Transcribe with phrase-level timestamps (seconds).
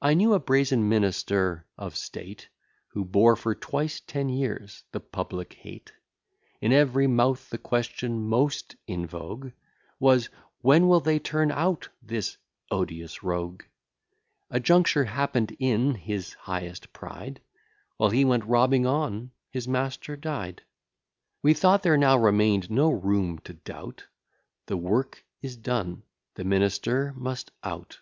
[0.00, 2.50] I knew a brazen minister of state,
[2.92, 5.92] Who bore for twice ten years the public hate.
[6.60, 9.50] In every mouth the question most in vogue
[9.98, 10.28] Was,
[10.60, 12.36] when will they turn out this
[12.70, 13.64] odious rogue?
[14.50, 17.40] A juncture happen'd in his highest pride:
[17.96, 20.62] While he went robbing on, his master died.
[21.42, 24.04] We thought there now remain'd no room to doubt;
[24.66, 26.04] The work is done,
[26.36, 27.98] the minister must out.